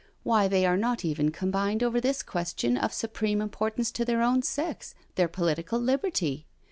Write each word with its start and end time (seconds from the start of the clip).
Why, 0.23 0.47
they 0.47 0.65
are 0.65 0.77
not 0.77 1.05
even 1.05 1.29
com 1.29 1.51
bined 1.51 1.83
over 1.83 2.01
this 2.01 2.23
question 2.23 2.75
of 2.75 2.91
supreme 2.91 3.39
importance 3.39 3.91
to 3.91 4.03
their 4.03 4.23
own 4.23 4.41
sex— 4.41 4.95
their 5.15 5.27
political 5.27 5.79
liberty. 5.79 6.47